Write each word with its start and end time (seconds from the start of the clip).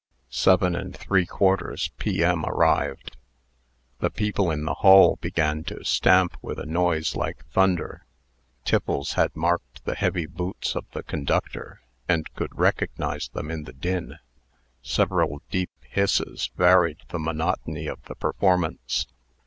Seven 0.33 0.75
and 0.75 0.97
three 0.97 1.27
quarters 1.27 1.91
P.M. 1.99 2.43
arrived. 2.45 3.17
The 3.99 4.09
people 4.09 4.49
in 4.49 4.65
the 4.65 4.73
hall 4.73 5.17
began 5.21 5.63
to 5.65 5.83
stamp 5.85 6.37
with 6.41 6.57
a 6.57 6.65
noise 6.65 7.15
like 7.15 7.45
thunder. 7.49 8.07
Tiffles 8.65 9.13
had 9.13 9.35
marked 9.35 9.85
the 9.85 9.93
heavy 9.93 10.25
boots 10.25 10.73
of 10.75 10.89
the 10.93 11.03
conductor, 11.03 11.81
and 12.09 12.33
could 12.33 12.57
recognize 12.57 13.29
them 13.29 13.51
in 13.51 13.65
the 13.65 13.73
din. 13.73 14.17
Several 14.81 15.43
deep 15.51 15.69
hisses 15.87 16.49
varied 16.57 17.03
the 17.09 17.19
monotony 17.19 17.85
of 17.85 18.01
the 18.05 18.15
performance. 18.15 19.05